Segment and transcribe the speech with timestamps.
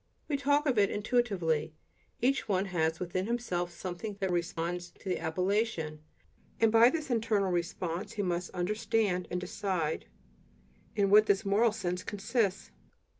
[0.27, 1.75] We talk of it intuitively;
[2.23, 5.99] each one has within himself something that "responds" to the appellation;
[6.59, 10.07] and by this internal response he must understand and decide
[10.95, 12.71] in what this "moral sense" consists.